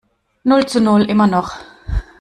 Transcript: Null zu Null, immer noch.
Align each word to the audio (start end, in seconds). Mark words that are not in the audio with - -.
Null 0.45 0.65
zu 0.65 0.81
Null, 0.81 1.03
immer 1.03 1.27
noch. 1.27 1.57